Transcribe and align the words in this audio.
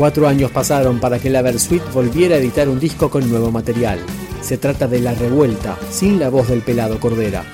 Cuatro 0.00 0.26
años 0.26 0.50
pasaron 0.50 0.98
para 0.98 1.18
que 1.18 1.28
la 1.28 1.42
Versuit 1.42 1.82
volviera 1.92 2.34
a 2.36 2.38
editar 2.38 2.70
un 2.70 2.80
disco 2.80 3.10
con 3.10 3.28
nuevo 3.28 3.50
material. 3.50 3.98
Se 4.40 4.56
trata 4.56 4.88
de 4.88 4.98
La 4.98 5.12
Revuelta, 5.12 5.76
sin 5.90 6.18
la 6.18 6.30
voz 6.30 6.48
del 6.48 6.62
pelado 6.62 6.98
Cordera. 6.98 7.44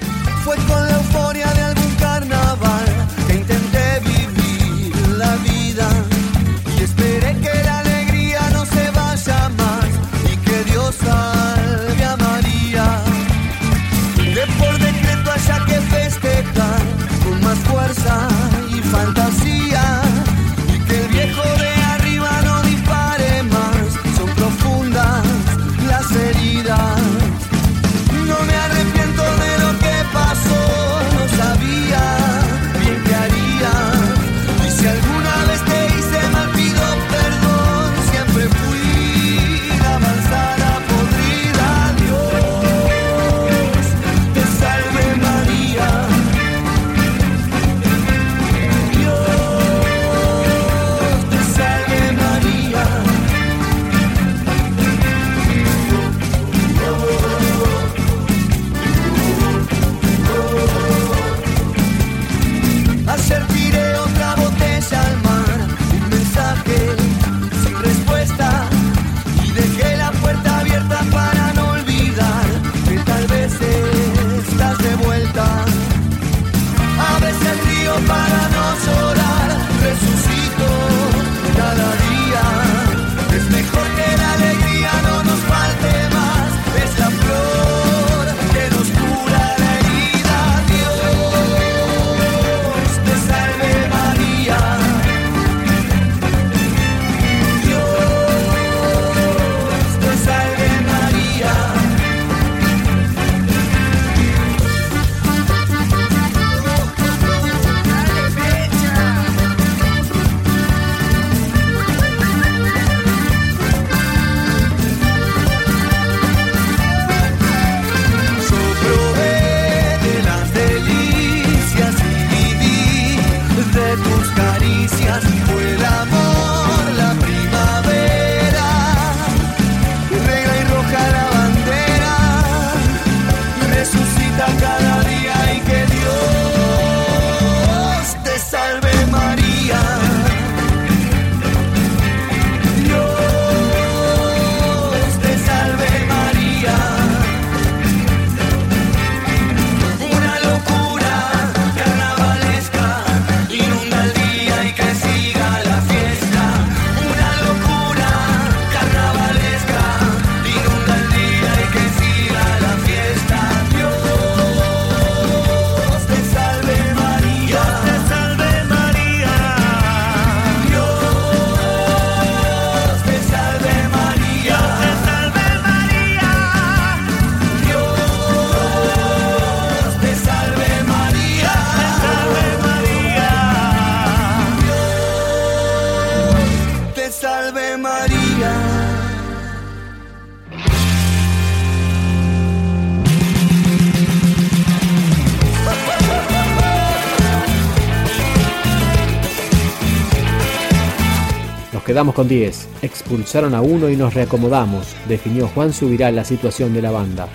Quedamos 201.96 202.14
con 202.14 202.28
10. 202.28 202.68
Expulsaron 202.82 203.54
a 203.54 203.62
uno 203.62 203.88
y 203.88 203.96
nos 203.96 204.12
reacomodamos, 204.12 204.94
definió 205.08 205.48
Juan 205.48 205.72
Subirá 205.72 206.12
la 206.12 206.24
situación 206.24 206.74
de 206.74 206.82
la 206.82 206.90
banda. 206.90 207.26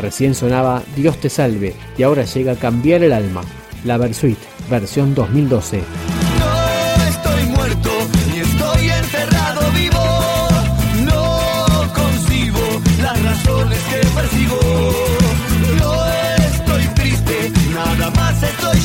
Recién 0.00 0.34
sonaba 0.34 0.82
Dios 0.96 1.18
te 1.18 1.30
salve 1.30 1.76
y 1.96 2.02
ahora 2.02 2.24
llega 2.24 2.54
a 2.54 2.56
Cambiar 2.56 3.04
el 3.04 3.12
alma. 3.12 3.42
La 3.84 3.98
Versuit, 3.98 4.36
versión 4.68 5.14
2012. 5.14 5.82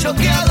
Choqueado. 0.04 0.45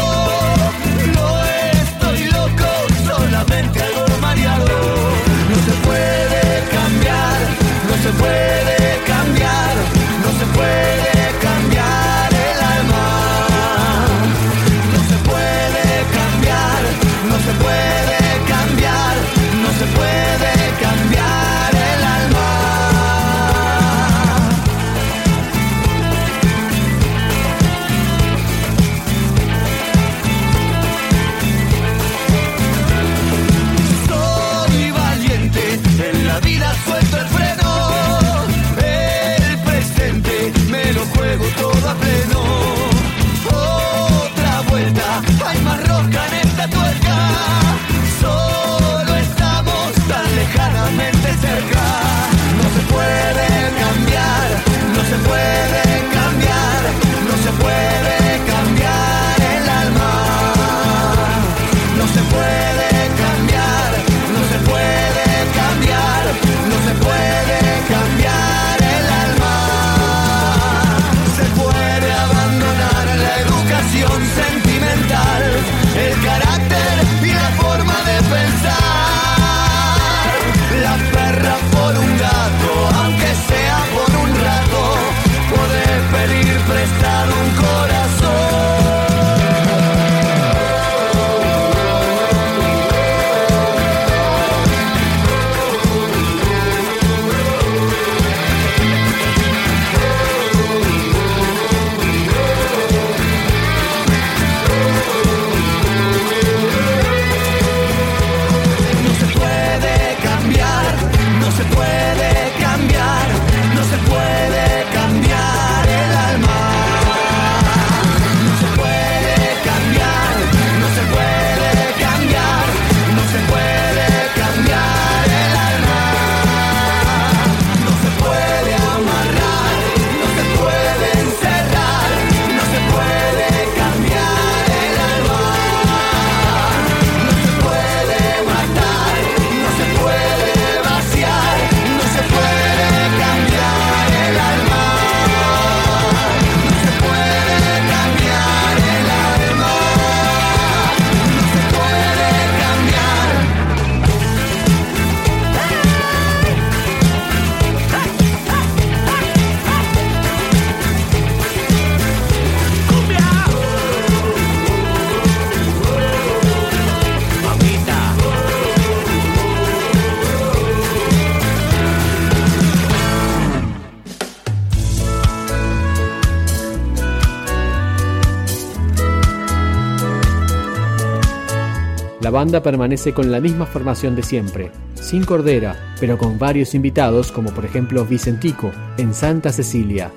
La 182.24 182.30
banda 182.30 182.62
permanece 182.62 183.12
con 183.12 183.30
la 183.30 183.38
misma 183.38 183.66
formación 183.66 184.16
de 184.16 184.22
siempre, 184.22 184.70
sin 184.94 185.26
Cordera, 185.26 185.94
pero 186.00 186.16
con 186.16 186.38
varios 186.38 186.74
invitados 186.74 187.30
como 187.30 187.50
por 187.50 187.66
ejemplo 187.66 188.06
Vicentico 188.06 188.72
en 188.96 189.12
Santa 189.12 189.52
Cecilia. 189.52 190.10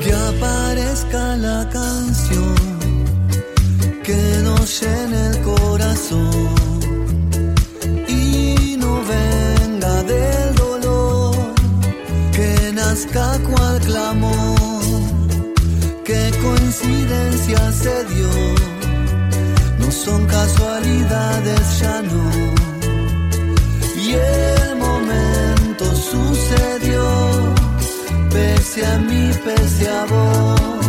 Que 0.00 0.12
aparezca 0.12 1.36
la 1.36 1.68
canción 1.68 2.54
que 4.04 4.40
nos 4.44 4.80
llene 4.80 5.30
el 5.30 5.38
corazón 5.42 6.54
y 8.06 8.76
no 8.78 9.00
venga 9.02 10.04
del 10.04 10.54
dolor, 10.54 11.34
que 12.30 12.72
nazca 12.72 13.36
cual 13.50 13.80
clamor, 13.80 14.54
qué 16.04 16.30
coincidencia 16.40 17.72
se 17.72 18.04
dio, 18.14 18.77
son 20.04 20.26
casualidades 20.26 21.80
ya 21.80 22.02
no, 22.02 22.30
y 23.96 24.12
el 24.12 24.76
momento 24.76 25.84
sucedió, 25.94 27.04
pese 28.30 28.86
a 28.86 28.98
mí, 28.98 29.30
pese 29.44 29.88
a 29.88 30.04
vos. 30.04 30.87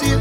Qué 0.00 0.16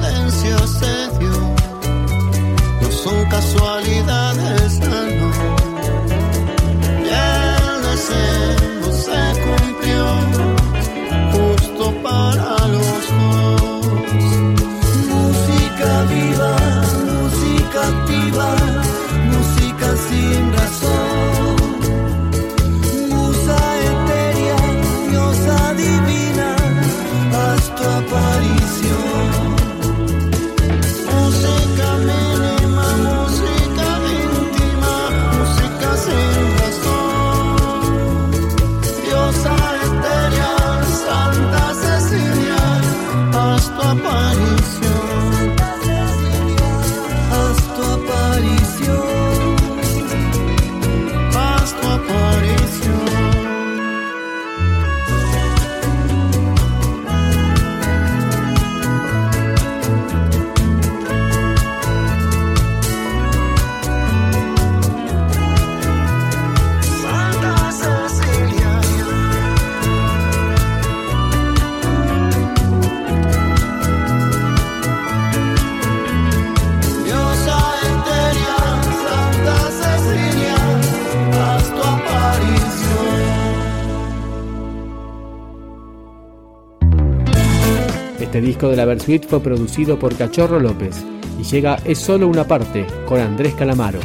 Este 88.39 88.48
disco 88.48 88.69
de 88.69 88.77
la 88.77 88.86
Versuit 88.86 89.27
fue 89.27 89.41
producido 89.41 90.00
por 90.00 90.15
Cachorro 90.15 90.62
López 90.62 90.96
y 91.38 91.43
llega 91.43 91.77
Es 91.84 92.00
solo 92.00 92.25
una 92.25 92.48
parte 92.48 92.88
con 93.05 93.19
Andrés 93.19 93.53
Calamaro. 93.53 94.00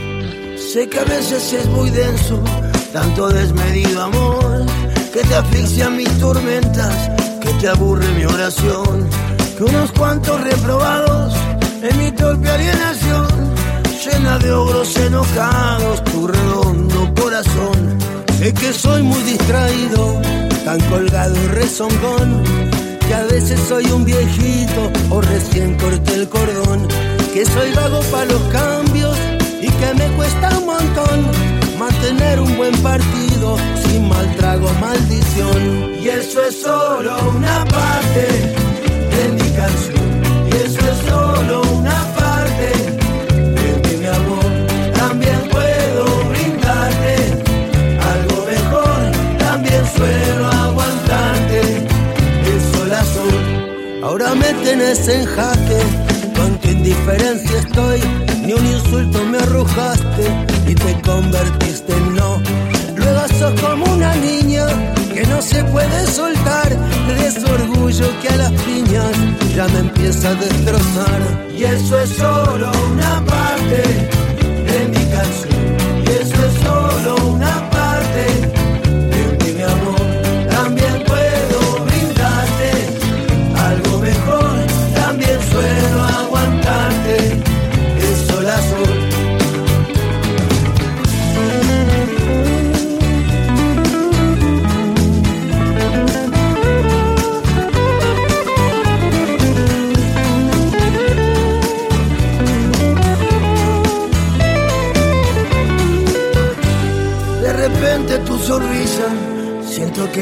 Sé 0.57 0.89
que 0.89 0.99
a 0.99 1.05
veces 1.05 1.53
es 1.53 1.67
muy 1.67 1.89
denso, 1.91 2.43
tanto 2.93 3.29
desmedido 3.29 4.03
amor, 4.03 4.67
que 5.13 5.21
te 5.21 5.35
asfixian 5.37 5.97
mis 5.97 6.11
tormentas, 6.19 7.11
que 7.41 7.49
te 7.61 7.69
aburre 7.69 8.09
mi 8.15 8.25
oración, 8.25 9.09
que 9.57 9.63
unos 9.63 9.93
cuantos 9.93 10.41
reprobados 10.41 11.33
en 11.83 11.97
mi 11.97 12.11
torpe 12.11 12.51
alienación, 12.51 13.29
llena 14.05 14.37
de 14.41 14.51
ogros 14.51 14.97
enojados 14.97 16.03
tu 16.07 16.27
redondo 16.27 17.15
corazón. 17.15 17.99
Sé 18.41 18.53
que 18.53 18.73
soy 18.73 19.05
muy 19.05 19.23
distraído, 19.23 20.21
tan 20.65 20.81
colgado 20.91 21.37
y 21.37 21.47
rezongón, 21.47 22.74
que 23.07 23.15
a 23.15 23.25
veces 23.25 23.61
soy 23.69 23.85
un 23.87 24.05
viejito 24.05 24.91
o 25.11 25.21
recién 25.21 25.77
corté 25.79 26.15
el 26.15 26.29
cordón, 26.29 26.89
que 27.33 27.45
soy 27.45 27.73
vago 27.73 28.01
para 28.11 28.27
los 28.27 28.43
cambios 28.53 29.17
y 29.61 29.69
que 29.69 29.95
me 29.95 30.07
cuesta 30.17 30.59
un 30.59 30.67
montón 30.67 31.27
mantener 31.79 32.41
un 32.41 32.57
buen 32.57 32.77
partido 32.83 33.57
sin 33.85 34.09
mal 34.09 34.35
trago, 34.37 34.69
maldición. 34.81 35.95
Y 36.01 36.09
eso 36.09 36.43
es 36.45 36.63
solo 36.63 37.17
una 37.37 37.65
parte 37.67 38.55
de 39.11 39.29
mi 39.33 39.51
canción. 39.57 40.14
Tenés 55.05 55.09
en 55.09 56.33
con 56.35 56.59
tu 56.59 56.69
indiferencia 56.69 57.59
estoy. 57.59 58.01
Ni 58.45 58.53
un 58.53 58.67
insulto 58.67 59.25
me 59.25 59.39
arrojaste 59.39 60.47
y 60.67 60.75
te 60.75 61.01
convertiste 61.03 61.93
en 61.93 62.15
no. 62.15 62.41
Luego 62.97 63.21
sos 63.39 63.61
como 63.61 63.85
una 63.93 64.15
niña 64.17 64.67
que 65.13 65.25
no 65.27 65.41
se 65.43 65.63
puede 65.65 66.07
soltar 66.07 66.69
de 66.71 67.31
su 67.31 67.47
orgullo 67.47 68.07
que 68.21 68.29
a 68.29 68.37
las 68.37 68.53
piñas 68.63 69.13
ya 69.55 69.67
me 69.69 69.81
empieza 69.81 70.31
a 70.31 70.35
destrozar. 70.35 71.49
Y 71.57 71.65
eso 71.65 72.01
es 72.01 72.11
solo 72.11 72.71
una 72.93 73.25
parte 73.25 73.83
de 74.69 74.89
mi 74.89 75.05
canción. 75.13 76.05
Y 76.07 76.11
eso 76.11 76.47
es 76.47 76.55
solo 76.63 77.17
una 77.29 77.71
parte 77.71 77.74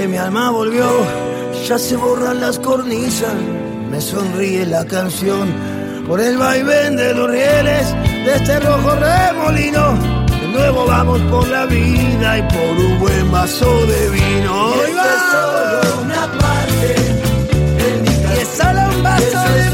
que 0.03 0.09
mi 0.09 0.17
alma 0.17 0.51
volvió, 0.51 0.89
ya 1.69 1.79
se 1.79 1.95
borran 1.95 2.41
las 2.41 2.59
cornisas, 2.59 3.35
me 3.89 4.01
sonríe 4.01 4.67
la 4.67 4.85
canción 4.85 5.47
por 6.09 6.21
el 6.21 6.37
vaivén 6.39 6.97
de 6.97 7.15
los 7.15 7.31
rieles 7.31 7.95
de 8.25 8.35
este 8.35 8.59
rojo 8.59 8.97
remolino. 8.97 9.97
De 10.41 10.49
nuevo 10.49 10.87
vamos 10.87 11.21
por 11.31 11.47
la 11.47 11.67
vida 11.67 12.39
y 12.39 12.43
por 12.43 12.85
un 12.85 12.99
buen 12.99 13.31
vaso 13.31 13.71
de 13.87 14.11
vino. 14.11 14.75
Y 14.75 14.91
es 14.91 15.23
solo 15.31 16.03
una 16.03 16.23
parte 16.41 16.95
canción. 17.79 18.35
Y 18.35 18.41
es 18.41 18.49
solo 18.59 18.81
un 18.97 19.03
vaso 19.05 19.41
de 19.55 19.63
vino, 19.63 19.72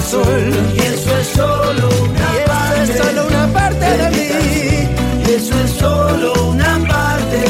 sol. 0.00 0.52
Y 0.74 0.78
eso 0.78 1.16
es 1.18 1.26
solo 1.28 1.88
una 2.02 2.30
parte. 2.46 2.92
es 2.92 2.98
solo 2.98 3.26
una 3.26 3.46
parte 3.48 3.86
de 4.00 4.10
mí. 4.10 4.88
Y 5.26 5.30
eso 5.32 5.54
es 5.64 5.70
solo 5.72 6.32
una 6.50 6.78
parte 6.88 7.40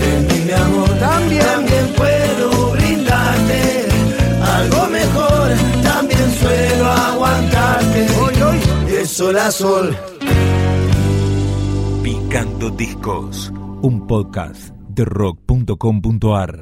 de 0.00 0.12
mi 0.28 0.44
mi 0.44 0.52
amor. 0.52 0.88
También. 0.98 1.44
También 1.44 1.86
puedo 1.96 2.70
brindarte 2.72 3.88
algo 4.58 4.86
mejor. 4.88 5.48
También 5.82 6.34
suelo 6.40 6.90
aguantarte. 6.90 8.06
Hoy, 8.20 8.42
hoy. 8.42 8.92
Y 8.92 8.94
es 8.96 9.10
sola 9.10 9.50
sol. 9.50 9.96
Picando 12.02 12.70
Discos, 12.70 13.52
un 13.82 14.06
podcast 14.06 14.70
de 14.88 15.04
rock.com.ar. 15.04 16.58